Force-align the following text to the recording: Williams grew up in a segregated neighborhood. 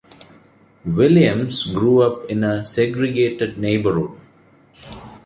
Williams 0.83 1.63
grew 1.63 2.01
up 2.01 2.27
in 2.27 2.43
a 2.43 2.65
segregated 2.65 3.59
neighborhood. 3.59 4.17